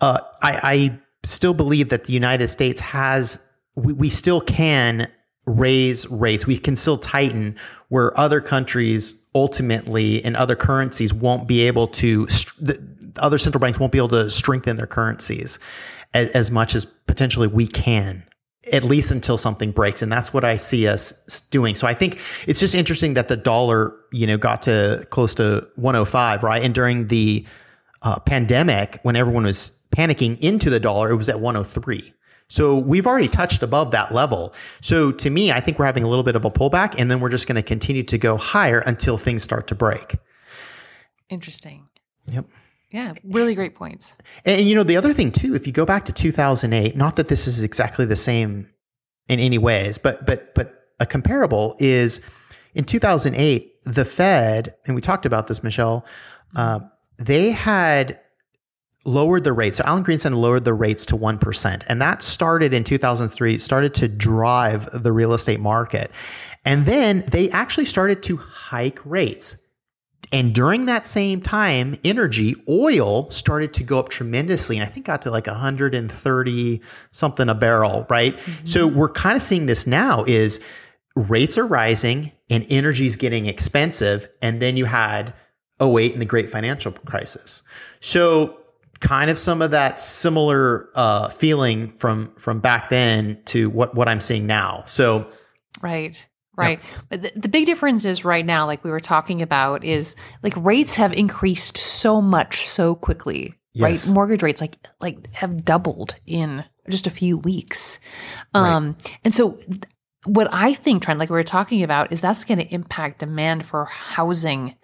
uh, 0.00 0.20
I, 0.42 0.60
I 0.62 1.00
still 1.24 1.54
believe 1.54 1.88
that 1.88 2.04
the 2.04 2.12
United 2.12 2.48
States 2.48 2.80
has 2.80 3.42
we, 3.74 3.94
we 3.94 4.10
still 4.10 4.40
can 4.40 5.10
raise 5.46 6.08
rates. 6.10 6.46
We 6.46 6.58
can 6.58 6.76
still 6.76 6.98
tighten 6.98 7.56
where 7.88 8.18
other 8.18 8.40
countries 8.40 9.14
ultimately 9.34 10.24
and 10.24 10.36
other 10.36 10.56
currencies 10.56 11.12
won't 11.12 11.48
be 11.48 11.62
able 11.62 11.88
to, 11.88 12.26
the 12.60 12.82
other 13.16 13.38
central 13.38 13.60
banks 13.60 13.80
won't 13.80 13.92
be 13.92 13.98
able 13.98 14.08
to 14.08 14.30
strengthen 14.30 14.76
their 14.76 14.86
currencies 14.86 15.58
as, 16.14 16.30
as 16.30 16.50
much 16.50 16.74
as 16.74 16.84
potentially 17.06 17.48
we 17.48 17.66
can 17.66 18.22
at 18.72 18.84
least 18.84 19.10
until 19.10 19.36
something 19.36 19.72
breaks. 19.72 20.02
And 20.02 20.12
that's 20.12 20.32
what 20.32 20.44
I 20.44 20.56
see 20.56 20.86
us 20.86 21.40
doing. 21.50 21.74
So 21.74 21.86
I 21.86 21.94
think 21.94 22.20
it's 22.46 22.60
just 22.60 22.74
interesting 22.74 23.14
that 23.14 23.28
the 23.28 23.36
dollar, 23.36 23.96
you 24.12 24.26
know, 24.26 24.36
got 24.36 24.62
to 24.62 25.04
close 25.10 25.34
to 25.36 25.66
105, 25.76 26.42
right? 26.42 26.62
And 26.62 26.74
during 26.74 27.08
the 27.08 27.44
uh, 28.02 28.18
pandemic, 28.20 29.00
when 29.02 29.16
everyone 29.16 29.44
was 29.44 29.72
panicking 29.90 30.38
into 30.38 30.70
the 30.70 30.78
dollar, 30.78 31.10
it 31.10 31.16
was 31.16 31.28
at 31.28 31.40
103. 31.40 32.12
So 32.52 32.76
we've 32.76 33.06
already 33.06 33.28
touched 33.28 33.62
above 33.62 33.92
that 33.92 34.12
level. 34.12 34.52
So 34.82 35.10
to 35.10 35.30
me, 35.30 35.50
I 35.50 35.58
think 35.58 35.78
we're 35.78 35.86
having 35.86 36.04
a 36.04 36.08
little 36.08 36.22
bit 36.22 36.36
of 36.36 36.44
a 36.44 36.50
pullback 36.50 36.94
and 36.98 37.10
then 37.10 37.18
we're 37.18 37.30
just 37.30 37.46
going 37.46 37.56
to 37.56 37.62
continue 37.62 38.02
to 38.02 38.18
go 38.18 38.36
higher 38.36 38.80
until 38.80 39.16
things 39.16 39.42
start 39.42 39.66
to 39.68 39.74
break. 39.74 40.16
Interesting. 41.30 41.88
Yep. 42.26 42.44
Yeah, 42.90 43.14
really 43.24 43.54
great 43.54 43.74
points. 43.74 44.14
And, 44.44 44.60
and, 44.60 44.68
you 44.68 44.74
know, 44.74 44.82
the 44.82 44.98
other 44.98 45.14
thing 45.14 45.32
too, 45.32 45.54
if 45.54 45.66
you 45.66 45.72
go 45.72 45.86
back 45.86 46.04
to 46.04 46.12
2008, 46.12 46.94
not 46.94 47.16
that 47.16 47.28
this 47.28 47.48
is 47.48 47.62
exactly 47.62 48.04
the 48.04 48.16
same 48.16 48.68
in 49.28 49.40
any 49.40 49.56
ways, 49.56 49.96
but 49.96 50.26
but 50.26 50.54
but 50.54 50.74
a 51.00 51.06
comparable 51.06 51.74
is 51.78 52.20
in 52.74 52.84
2008, 52.84 53.82
the 53.84 54.04
Fed, 54.04 54.74
and 54.84 54.94
we 54.94 55.00
talked 55.00 55.24
about 55.24 55.46
this, 55.46 55.62
Michelle, 55.62 56.04
uh, 56.54 56.80
they 57.16 57.50
had 57.50 58.20
lowered 59.04 59.44
the 59.44 59.52
rates. 59.52 59.78
So 59.78 59.84
Alan 59.84 60.04
Greenspan 60.04 60.36
lowered 60.36 60.64
the 60.64 60.74
rates 60.74 61.04
to 61.06 61.16
1%. 61.16 61.82
And 61.88 62.00
that 62.00 62.22
started 62.22 62.72
in 62.72 62.84
2003, 62.84 63.58
started 63.58 63.94
to 63.94 64.08
drive 64.08 64.88
the 64.92 65.12
real 65.12 65.34
estate 65.34 65.60
market. 65.60 66.10
And 66.64 66.86
then 66.86 67.24
they 67.28 67.50
actually 67.50 67.86
started 67.86 68.22
to 68.24 68.36
hike 68.36 69.00
rates. 69.04 69.56
And 70.30 70.54
during 70.54 70.86
that 70.86 71.04
same 71.04 71.42
time, 71.42 71.94
energy, 72.04 72.54
oil 72.68 73.30
started 73.30 73.74
to 73.74 73.84
go 73.84 73.98
up 73.98 74.08
tremendously. 74.08 74.78
And 74.78 74.88
I 74.88 74.90
think 74.90 75.04
got 75.06 75.20
to 75.22 75.30
like 75.30 75.46
130 75.46 76.80
something 77.10 77.48
a 77.48 77.54
barrel, 77.54 78.06
right? 78.08 78.36
Mm-hmm. 78.36 78.66
So 78.66 78.86
we're 78.86 79.10
kind 79.10 79.36
of 79.36 79.42
seeing 79.42 79.66
this 79.66 79.86
now 79.86 80.24
is 80.24 80.60
rates 81.16 81.58
are 81.58 81.66
rising 81.66 82.32
and 82.48 82.64
energy 82.70 83.04
is 83.04 83.16
getting 83.16 83.46
expensive. 83.46 84.30
And 84.40 84.62
then 84.62 84.76
you 84.76 84.86
had 84.86 85.34
08 85.82 86.12
and 86.12 86.22
the 86.22 86.26
great 86.26 86.48
financial 86.48 86.92
crisis. 86.92 87.62
So 88.00 88.61
kind 89.02 89.30
of 89.30 89.38
some 89.38 89.60
of 89.60 89.72
that 89.72 90.00
similar 90.00 90.88
uh, 90.94 91.28
feeling 91.28 91.90
from 91.92 92.32
from 92.36 92.60
back 92.60 92.88
then 92.88 93.38
to 93.46 93.68
what 93.68 93.94
what 93.94 94.08
I'm 94.08 94.20
seeing 94.20 94.46
now. 94.46 94.84
So 94.86 95.30
right. 95.82 96.26
Right. 96.54 96.80
Yep. 96.82 97.04
But 97.08 97.22
the, 97.22 97.40
the, 97.40 97.48
big 97.48 97.64
difference 97.64 98.04
is 98.04 98.26
right 98.26 98.44
now, 98.44 98.66
like 98.66 98.84
we 98.84 98.90
were 98.90 99.00
talking 99.00 99.40
about, 99.40 99.84
is 99.84 100.14
like 100.42 100.52
rates 100.54 100.94
have 100.96 101.14
increased 101.14 101.78
so 101.78 102.20
much 102.20 102.68
so 102.68 102.94
quickly. 102.94 103.54
Yes. 103.72 104.06
Right. 104.06 104.14
Mortgage 104.14 104.42
rates 104.42 104.60
like 104.60 104.76
like 105.00 105.32
have 105.34 105.64
doubled 105.64 106.14
in 106.26 106.62
just 106.90 107.06
a 107.06 107.10
few 107.10 107.38
weeks. 107.38 108.00
Um 108.52 108.88
right. 108.88 109.18
and 109.24 109.34
so 109.34 109.58
what 110.24 110.48
I 110.52 110.74
think, 110.74 111.02
Trent, 111.02 111.18
like 111.18 111.30
we 111.30 111.36
were 111.36 111.42
talking 111.42 111.82
about, 111.82 112.12
is 112.12 112.20
that's 112.20 112.44
going 112.44 112.58
to 112.58 112.74
impact 112.74 113.18
demand 113.18 113.66
for 113.66 113.86
housing 113.86 114.76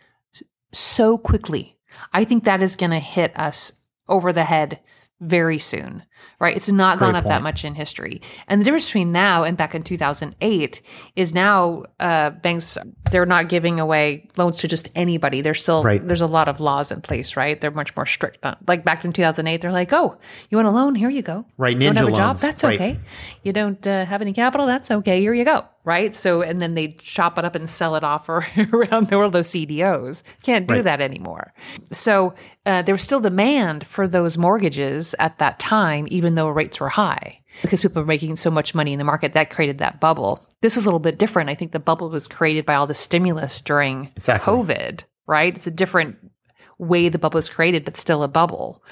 so 0.73 1.17
quickly. 1.17 1.77
I 2.13 2.25
think 2.25 2.45
that 2.45 2.63
is 2.63 2.77
going 2.77 2.91
to 2.91 2.99
hit 2.99 3.39
us 3.39 3.73
over 4.09 4.33
the 4.33 4.45
head 4.45 4.81
very 5.21 5.59
soon, 5.59 6.05
right? 6.41 6.57
It's 6.57 6.69
not 6.69 6.99
Great 6.99 7.07
gone 7.07 7.17
up 7.17 7.25
point. 7.25 7.35
that 7.35 7.43
much 7.43 7.65
in 7.65 7.75
history. 7.75 8.23
And 8.47 8.61
the 8.61 8.65
difference 8.65 8.87
between 8.87 9.13
now 9.13 9.43
and 9.43 9.57
back 9.57 9.75
in 9.75 9.83
2008 9.83 10.81
is 11.17 11.35
now 11.35 11.85
uh, 11.99 12.31
banks, 12.31 12.79
they're 13.11 13.27
not 13.27 13.49
giving 13.49 13.81
away 13.81 14.29
loans 14.37 14.59
to 14.59 14.69
just 14.69 14.89
anybody. 14.95 15.41
There's 15.41 15.63
still, 15.63 15.83
right. 15.83 16.07
there's 16.07 16.21
a 16.21 16.27
lot 16.27 16.49
of 16.49 16.61
laws 16.61 16.93
in 16.93 17.01
place, 17.01 17.37
right? 17.37 17.61
They're 17.61 17.71
much 17.71 17.95
more 17.97 18.07
strict. 18.07 18.45
Like 18.67 18.85
back 18.85 19.05
in 19.05 19.13
2008, 19.13 19.61
they're 19.61 19.73
like, 19.73 19.93
oh, 19.93 20.17
you 20.51 20.59
want 20.59 20.69
a 20.69 20.73
loan? 20.73 20.95
Here 20.95 21.11
you 21.11 21.23
go. 21.23 21.45
Right. 21.57 21.77
Ninja 21.77 21.83
you 21.83 21.89
don't 21.89 21.97
have 21.97 22.05
a 22.05 22.09
loans. 22.09 22.19
job? 22.19 22.39
That's 22.39 22.65
right. 22.65 22.81
okay. 22.81 22.99
You 23.43 23.53
don't 23.53 23.87
uh, 23.87 24.05
have 24.05 24.23
any 24.23 24.33
capital? 24.33 24.67
That's 24.67 24.91
okay. 24.91 25.21
Here 25.21 25.35
you 25.35 25.45
go. 25.45 25.65
Right. 25.85 26.15
So, 26.15 26.43
and 26.43 26.61
then 26.61 26.75
they 26.75 26.89
chop 27.01 27.39
it 27.39 27.47
up 27.47 27.55
and 27.55 27.69
sell 27.69 27.97
it 27.97 28.05
off 28.05 28.29
around 28.29 29.09
the 29.09 29.17
world, 29.17 29.33
those 29.33 29.49
CDOs. 29.49 30.23
Can't 30.43 30.67
do 30.67 30.75
right. 30.75 30.85
that 30.85 31.01
anymore. 31.01 31.55
So 31.93 32.35
uh, 32.67 32.83
there 32.83 32.95
was 32.95 33.03
still 33.03 33.21
demand 33.21 33.87
for 33.87 34.07
those 34.07 34.37
mortgages 34.37 35.15
at 35.19 35.39
that 35.39 35.59
time, 35.59 36.07
even 36.09 36.35
though 36.35 36.49
rates 36.49 36.81
were 36.81 36.89
high 36.89 37.41
because 37.63 37.81
people 37.81 38.03
were 38.03 38.07
making 38.07 38.37
so 38.37 38.51
much 38.51 38.75
money 38.75 38.93
in 38.93 38.99
the 38.99 39.05
market 39.05 39.33
that 39.35 39.51
created 39.51 39.79
that 39.79 40.01
bubble. 40.01 40.45
This 40.61 40.77
was 40.77 40.87
a 40.87 40.89
little 40.89 40.99
bit 41.01 41.19
different. 41.19 41.51
I 41.51 41.55
think 41.55 41.73
the 41.73 41.81
bubble 41.81 42.11
was 42.11 42.29
created 42.29 42.67
by 42.67 42.75
all 42.75 42.87
the 42.87 42.95
stimulus 42.95 43.61
during 43.61 44.07
exactly. 44.17 44.53
COVID, 44.53 45.03
right? 45.27 45.55
It's 45.55 45.67
a 45.67 45.73
different 45.73 46.17
way 46.79 47.09
the 47.09 47.19
bubble 47.19 47.39
was 47.39 47.49
created, 47.49 47.85
but 47.85 47.97
still 47.97 48.23
a 48.23 48.29
bubble. 48.29 48.83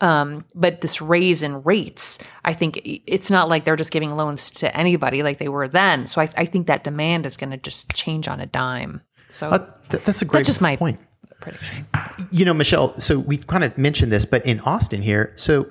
Um, 0.00 0.44
but 0.54 0.80
this 0.80 1.00
raise 1.00 1.42
in 1.42 1.62
rates, 1.62 2.18
I 2.44 2.52
think 2.52 2.80
it's 2.84 3.30
not 3.30 3.48
like 3.48 3.64
they're 3.64 3.76
just 3.76 3.92
giving 3.92 4.10
loans 4.10 4.50
to 4.52 4.76
anybody 4.76 5.22
like 5.22 5.38
they 5.38 5.48
were 5.48 5.68
then. 5.68 6.06
So 6.06 6.20
I, 6.20 6.28
I 6.36 6.44
think 6.44 6.66
that 6.66 6.82
demand 6.84 7.24
is 7.24 7.36
going 7.36 7.50
to 7.50 7.56
just 7.56 7.94
change 7.94 8.26
on 8.26 8.40
a 8.40 8.46
dime. 8.46 9.00
So 9.28 9.50
uh, 9.50 9.70
th- 9.90 10.04
that's 10.04 10.22
a 10.22 10.24
great 10.24 10.40
that's 10.40 10.48
just 10.48 10.60
my 10.60 10.76
point. 10.76 10.98
prediction. 11.40 11.86
You 12.30 12.44
know, 12.44 12.54
Michelle, 12.54 12.98
so 12.98 13.18
we 13.18 13.38
kind 13.38 13.62
of 13.62 13.76
mentioned 13.78 14.12
this, 14.12 14.24
but 14.24 14.44
in 14.44 14.60
Austin 14.60 15.02
here, 15.02 15.32
so 15.36 15.66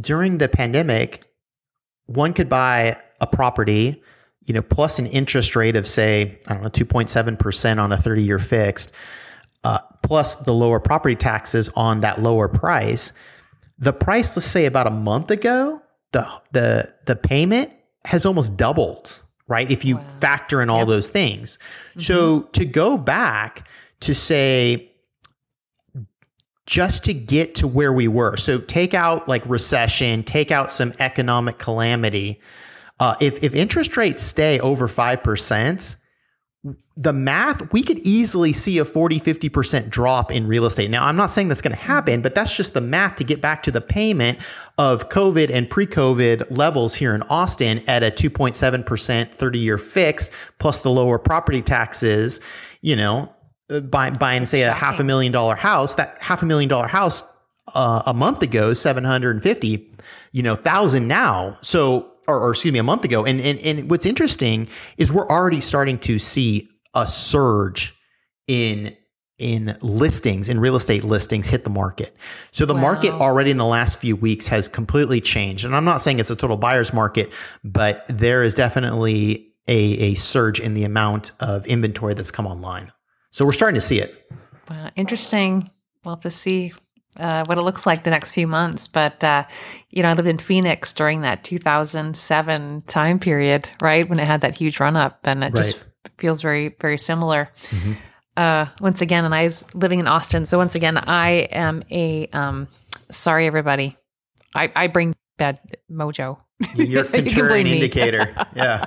during 0.00 0.38
the 0.38 0.48
pandemic, 0.48 1.24
one 2.06 2.32
could 2.32 2.48
buy 2.48 2.96
a 3.20 3.26
property, 3.26 4.02
you 4.44 4.54
know, 4.54 4.62
plus 4.62 4.98
an 4.98 5.06
interest 5.06 5.56
rate 5.56 5.76
of 5.76 5.86
say, 5.86 6.38
I 6.46 6.54
don't 6.54 6.62
know, 6.62 6.70
2.7% 6.70 7.82
on 7.82 7.92
a 7.92 7.96
30 7.96 8.22
year 8.22 8.38
fixed, 8.38 8.92
uh, 9.64 9.78
plus 10.02 10.36
the 10.36 10.54
lower 10.54 10.80
property 10.80 11.16
taxes 11.16 11.68
on 11.76 12.00
that 12.00 12.22
lower 12.22 12.48
price. 12.48 13.12
The 13.78 13.92
price, 13.92 14.36
let's 14.36 14.46
say 14.46 14.66
about 14.66 14.86
a 14.86 14.90
month 14.90 15.30
ago, 15.30 15.82
the 16.12 16.26
the 16.52 16.94
the 17.04 17.14
payment 17.14 17.70
has 18.04 18.24
almost 18.24 18.56
doubled, 18.56 19.22
right? 19.46 19.70
If 19.70 19.84
you 19.84 19.96
wow. 19.96 20.06
factor 20.20 20.62
in 20.62 20.70
all 20.70 20.80
yep. 20.80 20.88
those 20.88 21.10
things. 21.10 21.58
Mm-hmm. 21.90 22.00
So 22.00 22.40
to 22.52 22.64
go 22.64 22.96
back 22.96 23.68
to 24.00 24.14
say 24.14 24.90
just 26.68 27.02
to 27.02 27.14
get 27.14 27.54
to 27.54 27.66
where 27.66 27.94
we 27.94 28.06
were. 28.08 28.36
So 28.36 28.58
take 28.58 28.92
out 28.92 29.26
like 29.26 29.42
recession, 29.46 30.22
take 30.22 30.50
out 30.50 30.70
some 30.70 30.92
economic 31.00 31.56
calamity. 31.56 32.40
Uh, 33.00 33.16
if 33.20 33.42
if 33.42 33.54
interest 33.54 33.96
rates 33.96 34.22
stay 34.22 34.60
over 34.60 34.86
five 34.86 35.22
percent, 35.22 35.96
the 36.94 37.12
math 37.12 37.72
we 37.72 37.82
could 37.82 37.98
easily 38.00 38.52
see 38.52 38.76
a 38.78 38.84
40 38.84 39.20
50% 39.20 39.88
drop 39.88 40.32
in 40.32 40.48
real 40.48 40.66
estate 40.66 40.90
now 40.90 41.06
i'm 41.06 41.14
not 41.14 41.30
saying 41.30 41.46
that's 41.46 41.62
going 41.62 41.74
to 41.74 41.80
happen 41.80 42.20
but 42.20 42.34
that's 42.34 42.52
just 42.52 42.74
the 42.74 42.80
math 42.80 43.14
to 43.14 43.22
get 43.22 43.40
back 43.40 43.62
to 43.62 43.70
the 43.70 43.80
payment 43.80 44.40
of 44.76 45.08
covid 45.08 45.50
and 45.54 45.70
pre-covid 45.70 46.44
levels 46.50 46.96
here 46.96 47.14
in 47.14 47.22
austin 47.22 47.80
at 47.86 48.02
a 48.02 48.10
2.7% 48.10 49.32
30 49.32 49.58
year 49.60 49.78
fixed 49.78 50.32
plus 50.58 50.80
the 50.80 50.90
lower 50.90 51.16
property 51.16 51.62
taxes 51.62 52.40
you 52.80 52.96
know 52.96 53.32
buying, 53.68 54.14
buying 54.14 54.46
say 54.46 54.62
a 54.62 54.72
half 54.72 54.98
a 55.00 55.04
million 55.04 55.32
dollar 55.32 55.54
house 55.54 55.94
that 55.96 56.20
half 56.22 56.42
a 56.42 56.46
million 56.46 56.68
dollar 56.68 56.86
house 56.86 57.22
uh, 57.74 58.02
a 58.06 58.14
month 58.14 58.42
ago 58.42 58.72
750 58.72 59.94
you 60.32 60.42
know 60.42 60.54
thousand 60.54 61.06
now 61.06 61.56
so 61.60 62.10
or, 62.26 62.40
or, 62.40 62.50
excuse 62.50 62.72
me 62.72 62.78
a 62.78 62.82
month 62.82 63.04
ago 63.04 63.24
and, 63.24 63.40
and 63.40 63.58
and 63.60 63.90
what's 63.90 64.06
interesting 64.06 64.68
is 64.96 65.12
we're 65.12 65.28
already 65.28 65.60
starting 65.60 65.98
to 65.98 66.18
see 66.18 66.68
a 66.94 67.06
surge 67.06 67.94
in 68.46 68.96
in 69.38 69.76
listings 69.82 70.48
in 70.48 70.58
real 70.58 70.74
estate 70.74 71.04
listings 71.04 71.48
hit 71.48 71.64
the 71.64 71.70
market. 71.70 72.12
So 72.50 72.66
the 72.66 72.74
wow. 72.74 72.80
market 72.80 73.12
already 73.12 73.50
in 73.50 73.56
the 73.56 73.64
last 73.64 74.00
few 74.00 74.16
weeks 74.16 74.48
has 74.48 74.66
completely 74.66 75.20
changed. 75.20 75.64
And 75.64 75.76
I'm 75.76 75.84
not 75.84 76.00
saying 76.02 76.18
it's 76.18 76.30
a 76.30 76.36
total 76.36 76.56
buyer's 76.56 76.92
market, 76.92 77.32
but 77.62 78.04
there 78.08 78.42
is 78.42 78.52
definitely 78.52 79.52
a, 79.68 79.78
a 79.78 80.14
surge 80.14 80.58
in 80.58 80.74
the 80.74 80.82
amount 80.82 81.30
of 81.40 81.64
inventory 81.66 82.14
that's 82.14 82.32
come 82.32 82.46
online. 82.46 82.90
So 83.30 83.44
we're 83.44 83.52
starting 83.52 83.74
to 83.74 83.86
see 83.86 84.00
it. 84.00 84.30
Wow, 84.70 84.90
interesting. 84.96 85.70
We'll 86.04 86.16
have 86.16 86.22
to 86.22 86.30
see 86.30 86.72
uh, 87.16 87.44
what 87.46 87.58
it 87.58 87.62
looks 87.62 87.86
like 87.86 88.04
the 88.04 88.10
next 88.10 88.32
few 88.32 88.46
months. 88.46 88.86
But, 88.86 89.22
uh, 89.24 89.44
you 89.90 90.02
know, 90.02 90.10
I 90.10 90.12
lived 90.12 90.28
in 90.28 90.38
Phoenix 90.38 90.92
during 90.92 91.22
that 91.22 91.44
2007 91.44 92.82
time 92.82 93.18
period, 93.18 93.68
right? 93.80 94.08
When 94.08 94.18
it 94.20 94.26
had 94.26 94.42
that 94.42 94.54
huge 94.54 94.80
run 94.80 94.96
up 94.96 95.20
and 95.24 95.42
it 95.42 95.46
right. 95.46 95.56
just 95.56 95.84
feels 96.16 96.42
very 96.42 96.76
very 96.80 96.98
similar. 96.98 97.50
Mm-hmm. 97.70 97.92
Uh, 98.36 98.66
once 98.80 99.02
again, 99.02 99.24
and 99.24 99.34
I 99.34 99.44
was 99.44 99.64
living 99.74 99.98
in 99.98 100.06
Austin, 100.06 100.46
so 100.46 100.58
once 100.58 100.76
again, 100.76 100.96
I 100.96 101.48
am 101.50 101.82
a 101.90 102.28
um, 102.28 102.68
sorry 103.10 103.46
everybody. 103.46 103.96
I, 104.54 104.70
I 104.76 104.86
bring 104.86 105.16
bad 105.38 105.58
mojo. 105.90 106.38
You're 106.76 107.04
a 107.06 107.08
contrarian 107.08 107.66
you 107.66 107.74
indicator. 107.74 108.34
yeah. 108.54 108.86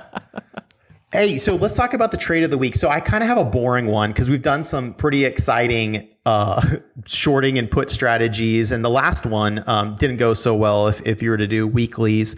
Hey, 1.12 1.36
so 1.36 1.56
let's 1.56 1.74
talk 1.74 1.92
about 1.92 2.10
the 2.10 2.16
trade 2.16 2.42
of 2.42 2.50
the 2.50 2.56
week. 2.56 2.74
So 2.74 2.88
I 2.88 2.98
kind 2.98 3.22
of 3.22 3.28
have 3.28 3.36
a 3.36 3.44
boring 3.44 3.86
one 3.86 4.10
because 4.10 4.30
we've 4.30 4.40
done 4.40 4.64
some 4.64 4.94
pretty 4.94 5.26
exciting 5.26 6.08
uh, 6.24 6.76
shorting 7.06 7.58
and 7.58 7.70
put 7.70 7.90
strategies, 7.90 8.72
and 8.72 8.82
the 8.82 8.90
last 8.90 9.26
one 9.26 9.62
um, 9.66 9.94
didn't 9.96 10.16
go 10.16 10.32
so 10.32 10.54
well. 10.54 10.88
If 10.88 11.06
if 11.06 11.22
you 11.22 11.28
were 11.28 11.36
to 11.36 11.46
do 11.46 11.66
weeklies, 11.66 12.34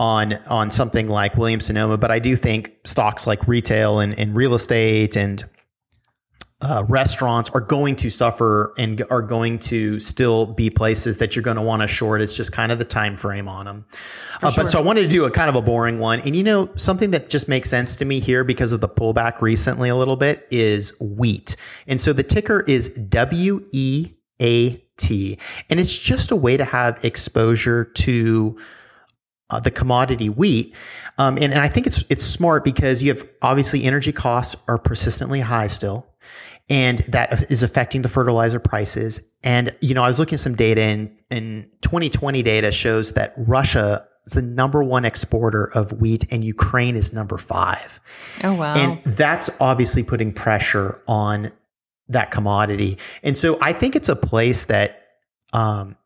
on 0.00 0.32
on 0.48 0.70
something 0.70 1.06
like 1.06 1.36
Williams 1.36 1.66
Sonoma, 1.66 1.98
but 1.98 2.10
I 2.10 2.18
do 2.18 2.34
think 2.34 2.74
stocks 2.84 3.26
like 3.26 3.46
retail 3.46 4.00
and, 4.00 4.18
and 4.18 4.34
real 4.34 4.54
estate 4.54 5.14
and 5.14 5.44
uh, 6.62 6.84
restaurants 6.88 7.48
are 7.50 7.60
going 7.60 7.96
to 7.96 8.10
suffer 8.10 8.74
and 8.76 9.02
are 9.10 9.22
going 9.22 9.58
to 9.58 9.98
still 9.98 10.46
be 10.46 10.68
places 10.68 11.18
that 11.18 11.34
you're 11.34 11.42
going 11.42 11.56
to 11.56 11.62
want 11.62 11.80
to 11.82 11.88
short. 11.88 12.20
It's 12.20 12.36
just 12.36 12.52
kind 12.52 12.70
of 12.70 12.78
the 12.78 12.84
time 12.84 13.16
frame 13.16 13.48
on 13.48 13.64
them. 13.64 13.86
Uh, 14.42 14.50
sure. 14.50 14.64
But 14.64 14.70
so 14.70 14.78
I 14.78 14.82
wanted 14.82 15.02
to 15.02 15.08
do 15.08 15.24
a 15.24 15.30
kind 15.30 15.48
of 15.48 15.56
a 15.56 15.62
boring 15.62 15.98
one, 15.98 16.20
and 16.20 16.36
you 16.36 16.42
know 16.42 16.68
something 16.76 17.10
that 17.12 17.30
just 17.30 17.48
makes 17.48 17.70
sense 17.70 17.96
to 17.96 18.04
me 18.04 18.20
here 18.20 18.44
because 18.44 18.72
of 18.72 18.80
the 18.80 18.88
pullback 18.88 19.40
recently 19.40 19.88
a 19.88 19.96
little 19.96 20.16
bit 20.16 20.46
is 20.50 20.92
wheat, 21.00 21.56
and 21.86 22.00
so 22.00 22.12
the 22.12 22.22
ticker 22.22 22.62
is 22.68 22.90
W 22.90 23.66
E 23.72 24.12
A 24.40 24.76
T, 24.98 25.38
and 25.70 25.80
it's 25.80 25.98
just 25.98 26.30
a 26.30 26.36
way 26.36 26.58
to 26.58 26.64
have 26.64 27.02
exposure 27.04 27.84
to 27.84 28.58
uh, 29.48 29.60
the 29.60 29.70
commodity 29.70 30.28
wheat. 30.28 30.76
Um, 31.16 31.36
and, 31.36 31.52
and 31.52 31.60
I 31.60 31.68
think 31.68 31.86
it's 31.86 32.04
it's 32.10 32.24
smart 32.24 32.64
because 32.64 33.02
you 33.02 33.12
have 33.12 33.26
obviously 33.42 33.84
energy 33.84 34.12
costs 34.12 34.56
are 34.68 34.78
persistently 34.78 35.40
high 35.40 35.66
still, 35.66 36.06
and 36.70 37.00
that 37.00 37.50
is 37.50 37.62
affecting 37.62 38.02
the 38.02 38.08
fertilizer 38.08 38.60
prices. 38.60 39.20
And 39.42 39.76
you 39.80 39.92
know, 39.92 40.02
I 40.02 40.08
was 40.08 40.18
looking 40.18 40.34
at 40.36 40.40
some 40.40 40.54
data, 40.54 40.80
and 40.80 41.10
in 41.30 41.68
2020 41.82 42.42
data 42.42 42.70
shows 42.72 43.12
that 43.12 43.34
Russia 43.36 44.06
is 44.26 44.32
the 44.32 44.42
number 44.42 44.82
one 44.82 45.04
exporter 45.04 45.70
of 45.74 45.92
wheat, 46.00 46.24
and 46.30 46.44
Ukraine 46.44 46.96
is 46.96 47.12
number 47.12 47.36
five. 47.36 48.00
Oh 48.44 48.54
wow! 48.54 48.74
And 48.74 49.02
that's 49.04 49.50
obviously 49.60 50.02
putting 50.02 50.32
pressure 50.32 51.02
on 51.08 51.52
that 52.08 52.30
commodity. 52.30 52.98
And 53.22 53.36
so 53.36 53.58
I 53.60 53.72
think 53.72 53.96
it's 53.96 54.08
a 54.08 54.16
place 54.16 54.64
that 54.64 55.02
um, 55.52 55.96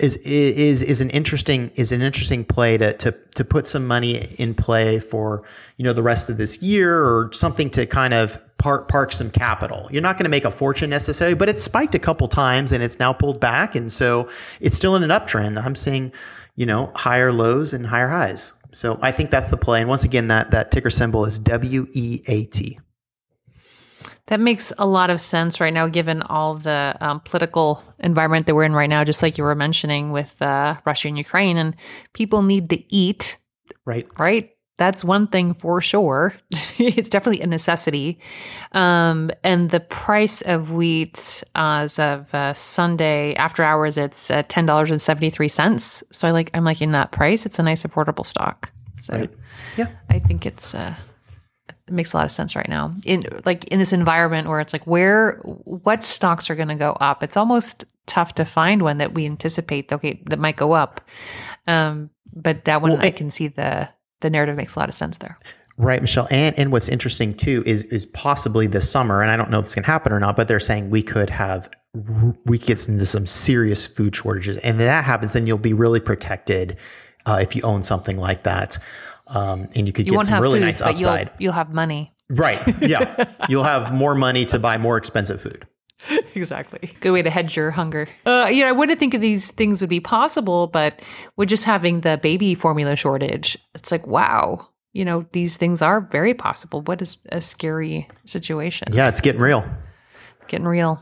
is 0.00 0.16
is 0.18 0.82
is 0.82 1.00
an 1.00 1.10
interesting 1.10 1.70
is 1.74 1.92
an 1.92 2.02
interesting 2.02 2.44
play 2.44 2.76
to 2.78 2.92
to 2.94 3.12
to 3.34 3.44
put 3.44 3.66
some 3.66 3.86
money 3.86 4.26
in 4.38 4.54
play 4.54 4.98
for 4.98 5.42
you 5.76 5.84
know 5.84 5.92
the 5.92 6.02
rest 6.02 6.28
of 6.28 6.36
this 6.36 6.62
year 6.62 7.04
or 7.04 7.30
something 7.32 7.70
to 7.70 7.86
kind 7.86 8.14
of 8.14 8.42
park 8.58 8.88
park 8.88 9.12
some 9.12 9.30
capital. 9.30 9.88
You're 9.90 10.02
not 10.02 10.16
going 10.16 10.24
to 10.24 10.30
make 10.30 10.44
a 10.44 10.50
fortune 10.50 10.90
necessarily, 10.90 11.34
but 11.34 11.48
it's 11.48 11.62
spiked 11.62 11.94
a 11.94 11.98
couple 11.98 12.28
times 12.28 12.72
and 12.72 12.82
it's 12.82 12.98
now 12.98 13.12
pulled 13.12 13.40
back, 13.40 13.74
and 13.74 13.92
so 13.92 14.28
it's 14.60 14.76
still 14.76 14.96
in 14.96 15.02
an 15.02 15.10
uptrend. 15.10 15.62
I'm 15.62 15.74
seeing 15.74 16.12
you 16.56 16.66
know 16.66 16.92
higher 16.94 17.32
lows 17.32 17.72
and 17.72 17.86
higher 17.86 18.08
highs. 18.08 18.52
So 18.72 18.98
I 19.02 19.12
think 19.12 19.30
that's 19.30 19.50
the 19.50 19.56
play. 19.56 19.80
And 19.80 19.88
once 19.88 20.04
again, 20.04 20.28
that 20.28 20.50
that 20.50 20.70
ticker 20.70 20.90
symbol 20.90 21.24
is 21.24 21.38
W 21.38 21.86
E 21.92 22.22
A 22.26 22.44
T. 22.46 22.78
That 24.30 24.38
makes 24.38 24.72
a 24.78 24.86
lot 24.86 25.10
of 25.10 25.20
sense 25.20 25.60
right 25.60 25.74
now, 25.74 25.88
given 25.88 26.22
all 26.22 26.54
the 26.54 26.96
um, 27.00 27.18
political 27.18 27.82
environment 27.98 28.46
that 28.46 28.54
we're 28.54 28.62
in 28.62 28.76
right 28.76 28.88
now, 28.88 29.02
just 29.02 29.22
like 29.22 29.36
you 29.36 29.42
were 29.42 29.56
mentioning 29.56 30.12
with 30.12 30.40
uh, 30.40 30.76
Russia 30.86 31.08
and 31.08 31.18
Ukraine. 31.18 31.56
And 31.56 31.74
people 32.12 32.42
need 32.42 32.70
to 32.70 32.94
eat. 32.94 33.38
Right. 33.84 34.06
Right. 34.20 34.52
That's 34.78 35.04
one 35.04 35.26
thing 35.26 35.52
for 35.52 35.80
sure. 35.80 36.32
it's 36.78 37.08
definitely 37.08 37.42
a 37.42 37.48
necessity. 37.48 38.20
Um, 38.70 39.32
and 39.42 39.68
the 39.68 39.80
price 39.80 40.42
of 40.42 40.70
wheat 40.70 41.42
as 41.56 41.98
of 41.98 42.32
uh, 42.32 42.54
Sunday 42.54 43.34
after 43.34 43.64
hours, 43.64 43.98
it's 43.98 44.30
uh, 44.30 44.44
ten 44.46 44.64
dollars 44.64 44.92
and 44.92 45.02
seventy 45.02 45.30
three 45.30 45.48
cents. 45.48 46.04
So 46.12 46.28
I 46.28 46.30
like 46.30 46.52
I'm 46.54 46.64
liking 46.64 46.92
that 46.92 47.10
price. 47.10 47.46
It's 47.46 47.58
a 47.58 47.64
nice 47.64 47.82
affordable 47.82 48.24
stock. 48.24 48.70
So 48.94 49.14
right. 49.14 49.30
yeah, 49.76 49.88
I 50.08 50.20
think 50.20 50.46
it's 50.46 50.72
uh, 50.72 50.94
it 51.90 51.94
makes 51.94 52.12
a 52.12 52.16
lot 52.16 52.24
of 52.24 52.30
sense 52.30 52.54
right 52.54 52.68
now. 52.68 52.92
In 53.04 53.24
like 53.44 53.64
in 53.64 53.80
this 53.80 53.92
environment 53.92 54.48
where 54.48 54.60
it's 54.60 54.72
like 54.72 54.86
where 54.86 55.40
what 55.42 56.04
stocks 56.04 56.48
are 56.48 56.54
going 56.54 56.68
to 56.68 56.76
go 56.76 56.92
up? 57.00 57.22
It's 57.22 57.36
almost 57.36 57.84
tough 58.06 58.34
to 58.36 58.44
find 58.44 58.82
one 58.82 58.98
that 58.98 59.12
we 59.12 59.26
anticipate 59.26 59.92
okay 59.92 60.22
that 60.30 60.38
might 60.38 60.56
go 60.56 60.72
up. 60.72 61.00
Um, 61.66 62.10
but 62.32 62.64
that 62.64 62.80
one 62.80 62.92
well, 62.92 63.00
i 63.02 63.10
can 63.10 63.28
see 63.28 63.48
the 63.48 63.88
the 64.20 64.30
narrative 64.30 64.56
makes 64.56 64.76
a 64.76 64.78
lot 64.78 64.88
of 64.88 64.94
sense 64.94 65.18
there. 65.18 65.36
Right, 65.76 66.00
Michelle. 66.00 66.28
And 66.30 66.56
and 66.58 66.70
what's 66.70 66.88
interesting 66.88 67.34
too 67.34 67.64
is 67.66 67.84
is 67.84 68.06
possibly 68.06 68.68
this 68.68 68.88
summer, 68.88 69.20
and 69.20 69.30
I 69.30 69.36
don't 69.36 69.50
know 69.50 69.58
if 69.58 69.64
this 69.64 69.74
can 69.74 69.84
happen 69.84 70.12
or 70.12 70.20
not, 70.20 70.36
but 70.36 70.46
they're 70.46 70.60
saying 70.60 70.90
we 70.90 71.02
could 71.02 71.28
have 71.28 71.68
we 72.44 72.56
get 72.58 72.88
into 72.88 73.04
some 73.04 73.26
serious 73.26 73.84
food 73.84 74.14
shortages, 74.14 74.58
and 74.58 74.76
if 74.76 74.86
that 74.86 75.04
happens, 75.04 75.32
then 75.32 75.48
you'll 75.48 75.58
be 75.58 75.72
really 75.72 75.98
protected 75.98 76.78
uh, 77.26 77.40
if 77.42 77.56
you 77.56 77.62
own 77.62 77.82
something 77.82 78.16
like 78.16 78.44
that 78.44 78.78
um, 79.30 79.68
and 79.74 79.86
you 79.86 79.92
could 79.92 80.06
you 80.06 80.12
get 80.12 80.26
some 80.26 80.42
really 80.42 80.60
food, 80.60 80.66
nice 80.66 80.80
upside. 80.80 81.28
You'll, 81.28 81.36
you'll 81.38 81.52
have 81.52 81.72
money. 81.72 82.12
Right. 82.28 82.62
Yeah. 82.82 83.24
you'll 83.48 83.64
have 83.64 83.92
more 83.92 84.14
money 84.14 84.44
to 84.46 84.58
buy 84.58 84.78
more 84.78 84.96
expensive 84.96 85.40
food. 85.40 85.66
exactly. 86.34 86.90
Good 87.00 87.10
way 87.10 87.22
to 87.22 87.30
hedge 87.30 87.56
your 87.56 87.70
hunger. 87.70 88.08
Uh, 88.24 88.48
you 88.50 88.62
know, 88.62 88.68
I 88.68 88.72
wouldn't 88.72 88.98
think 88.98 89.14
of 89.14 89.20
these 89.20 89.50
things 89.50 89.80
would 89.80 89.90
be 89.90 90.00
possible, 90.00 90.66
but 90.66 91.00
with 91.36 91.48
just 91.48 91.64
having 91.64 92.00
the 92.00 92.18
baby 92.22 92.54
formula 92.54 92.96
shortage, 92.96 93.58
it's 93.74 93.90
like, 93.92 94.06
wow, 94.06 94.66
you 94.92 95.04
know, 95.04 95.26
these 95.32 95.56
things 95.56 95.82
are 95.82 96.00
very 96.00 96.34
possible. 96.34 96.80
What 96.82 97.02
is 97.02 97.18
a 97.30 97.40
scary 97.40 98.08
situation? 98.24 98.88
Yeah, 98.92 99.08
it's 99.08 99.20
getting 99.20 99.40
real. 99.40 99.64
Getting 100.48 100.66
real. 100.66 101.00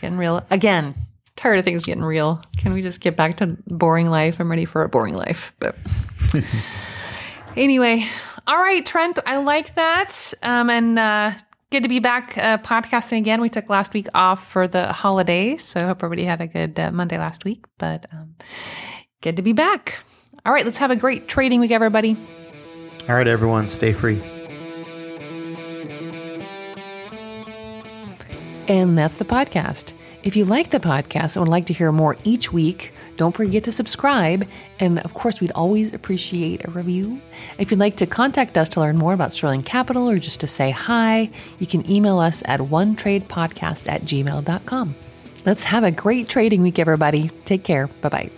Getting 0.00 0.18
real. 0.18 0.44
Again, 0.50 0.94
tired 1.36 1.58
of 1.58 1.64
things 1.64 1.84
getting 1.84 2.04
real. 2.04 2.42
Can 2.58 2.72
we 2.72 2.82
just 2.82 3.00
get 3.00 3.16
back 3.16 3.36
to 3.36 3.56
boring 3.66 4.10
life? 4.10 4.40
I'm 4.40 4.50
ready 4.50 4.64
for 4.64 4.82
a 4.82 4.88
boring 4.88 5.14
life. 5.14 5.52
But 5.58 5.76
Anyway, 7.56 8.06
all 8.46 8.56
right, 8.56 8.84
Trent, 8.86 9.18
I 9.26 9.38
like 9.38 9.74
that. 9.74 10.32
Um, 10.42 10.70
and 10.70 10.98
uh, 10.98 11.32
good 11.70 11.82
to 11.82 11.88
be 11.88 11.98
back 11.98 12.38
uh, 12.38 12.58
podcasting 12.58 13.18
again. 13.18 13.40
We 13.40 13.48
took 13.48 13.68
last 13.68 13.92
week 13.92 14.06
off 14.14 14.50
for 14.50 14.68
the 14.68 14.92
holidays, 14.92 15.62
so 15.64 15.82
I 15.82 15.86
hope 15.86 16.02
everybody 16.02 16.24
had 16.24 16.40
a 16.40 16.46
good 16.46 16.78
uh, 16.78 16.90
Monday 16.92 17.18
last 17.18 17.44
week. 17.44 17.64
But 17.78 18.06
um, 18.12 18.36
good 19.20 19.36
to 19.36 19.42
be 19.42 19.52
back. 19.52 19.96
All 20.46 20.52
right, 20.52 20.64
let's 20.64 20.78
have 20.78 20.90
a 20.90 20.96
great 20.96 21.28
trading 21.28 21.60
week, 21.60 21.70
everybody. 21.70 22.16
All 23.08 23.16
right, 23.16 23.28
everyone, 23.28 23.68
stay 23.68 23.92
free. 23.92 24.22
And 28.68 28.96
that's 28.96 29.16
the 29.16 29.24
podcast. 29.24 29.92
If 30.22 30.36
you 30.36 30.44
like 30.44 30.70
the 30.70 30.80
podcast 30.80 31.36
and 31.36 31.44
would 31.44 31.50
like 31.50 31.64
to 31.66 31.72
hear 31.72 31.90
more 31.92 32.16
each 32.24 32.52
week, 32.52 32.92
don't 33.16 33.34
forget 33.34 33.64
to 33.64 33.72
subscribe. 33.72 34.46
And 34.78 34.98
of 34.98 35.14
course, 35.14 35.40
we'd 35.40 35.52
always 35.52 35.94
appreciate 35.94 36.66
a 36.66 36.70
review. 36.70 37.20
If 37.58 37.70
you'd 37.70 37.80
like 37.80 37.96
to 37.96 38.06
contact 38.06 38.58
us 38.58 38.68
to 38.70 38.80
learn 38.80 38.98
more 38.98 39.14
about 39.14 39.32
Sterling 39.32 39.62
Capital 39.62 40.10
or 40.10 40.18
just 40.18 40.40
to 40.40 40.46
say 40.46 40.70
hi, 40.70 41.30
you 41.58 41.66
can 41.66 41.90
email 41.90 42.18
us 42.18 42.42
at 42.44 42.60
onetradepodcast 42.60 43.88
at 43.88 44.02
gmail.com. 44.02 44.94
Let's 45.46 45.62
have 45.62 45.84
a 45.84 45.90
great 45.90 46.28
trading 46.28 46.60
week, 46.60 46.78
everybody. 46.78 47.30
Take 47.46 47.64
care. 47.64 47.86
Bye 48.02 48.08
bye. 48.10 48.30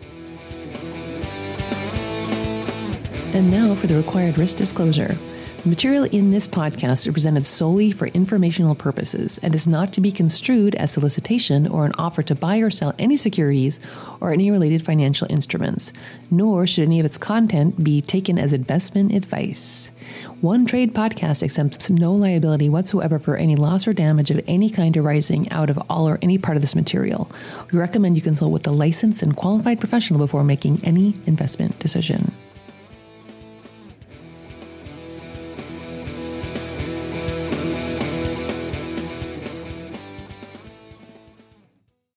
And 3.34 3.50
now 3.50 3.74
for 3.74 3.88
the 3.88 3.96
required 3.96 4.38
risk 4.38 4.56
disclosure. 4.56 5.18
The 5.62 5.68
material 5.68 6.02
in 6.02 6.32
this 6.32 6.48
podcast 6.48 7.06
is 7.06 7.12
presented 7.12 7.46
solely 7.46 7.92
for 7.92 8.08
informational 8.08 8.74
purposes 8.74 9.38
and 9.44 9.54
is 9.54 9.68
not 9.68 9.92
to 9.92 10.00
be 10.00 10.10
construed 10.10 10.74
as 10.74 10.90
solicitation 10.90 11.68
or 11.68 11.86
an 11.86 11.92
offer 11.96 12.20
to 12.24 12.34
buy 12.34 12.58
or 12.58 12.68
sell 12.68 12.96
any 12.98 13.16
securities 13.16 13.78
or 14.20 14.32
any 14.32 14.50
related 14.50 14.84
financial 14.84 15.28
instruments, 15.30 15.92
nor 16.32 16.66
should 16.66 16.82
any 16.82 16.98
of 16.98 17.06
its 17.06 17.16
content 17.16 17.84
be 17.84 18.00
taken 18.00 18.40
as 18.40 18.52
investment 18.52 19.14
advice. 19.14 19.92
One 20.40 20.66
Trade 20.66 20.94
Podcast 20.94 21.44
accepts 21.44 21.88
no 21.88 22.12
liability 22.12 22.68
whatsoever 22.68 23.20
for 23.20 23.36
any 23.36 23.54
loss 23.54 23.86
or 23.86 23.92
damage 23.92 24.32
of 24.32 24.42
any 24.48 24.68
kind 24.68 24.96
arising 24.96 25.48
out 25.52 25.70
of 25.70 25.78
all 25.88 26.08
or 26.08 26.18
any 26.22 26.38
part 26.38 26.56
of 26.56 26.60
this 26.60 26.74
material. 26.74 27.30
We 27.70 27.78
recommend 27.78 28.16
you 28.16 28.22
consult 28.22 28.50
with 28.50 28.66
a 28.66 28.72
licensed 28.72 29.22
and 29.22 29.36
qualified 29.36 29.78
professional 29.78 30.18
before 30.18 30.42
making 30.42 30.80
any 30.82 31.14
investment 31.26 31.78
decision. 31.78 32.32